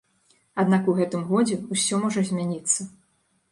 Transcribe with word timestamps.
Аднак 0.63 0.89
у 0.93 0.95
гэтым 0.99 1.21
годзе 1.33 1.59
ўсё 1.75 2.01
можа 2.07 2.27
змяніцца. 2.33 2.91